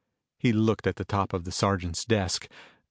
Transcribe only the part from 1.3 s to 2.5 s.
of the sergeant's desk.